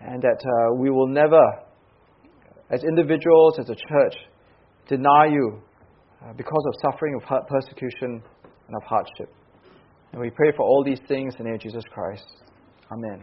[0.02, 1.41] And that uh, we will never,
[2.70, 4.16] as individuals, as a church,
[4.88, 5.60] deny you
[6.24, 8.22] uh, because of suffering of persecution
[8.68, 9.34] and of hardship.
[10.12, 12.26] And we pray for all these things in the name of Jesus Christ.
[12.92, 13.22] Amen.